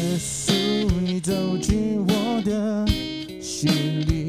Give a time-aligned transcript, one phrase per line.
[0.00, 0.52] 耶稣，
[1.02, 2.86] 你走进我的
[3.42, 3.70] 心
[4.08, 4.19] 里。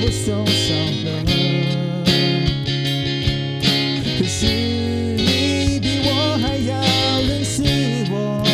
[0.00, 0.68] 我受伤
[1.04, 1.08] 了，
[4.18, 4.46] 可是
[5.16, 6.08] 你比我
[6.40, 6.72] 还要
[7.22, 7.62] 认识
[8.10, 8.44] 我，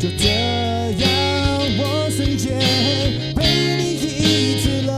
[0.00, 0.24] 就这
[0.98, 1.04] 样
[1.78, 1.80] 我
[2.10, 2.58] 瞬间
[3.34, 3.38] 被
[3.76, 4.04] 你抑
[4.62, 4.90] 制了，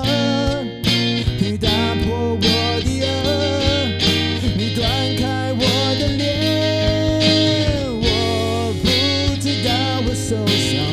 [1.41, 1.69] 你打
[2.05, 3.07] 破我的恶，
[4.57, 5.63] 你断开我
[5.99, 6.27] 的脸，
[8.01, 8.87] 我不
[9.43, 9.69] 知道
[10.07, 10.88] 我受伤。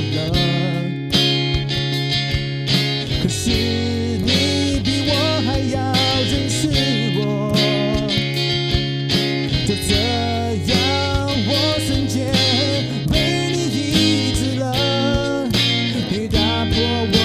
[16.71, 17.24] poor world.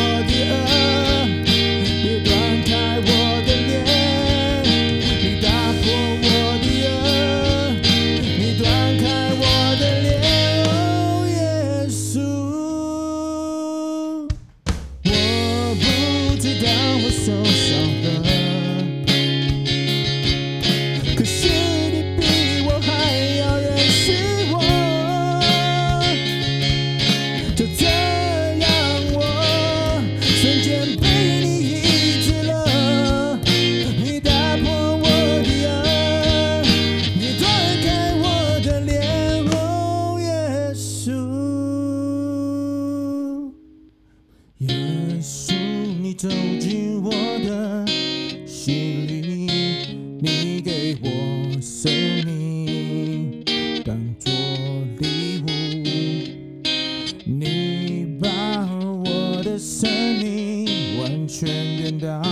[59.91, 62.23] 而你完全感到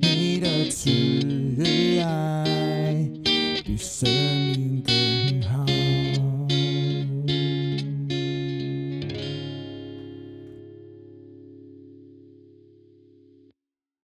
[0.00, 0.90] 你的慈
[2.02, 2.42] 爱。